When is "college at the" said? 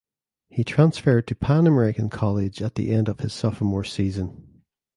2.09-2.89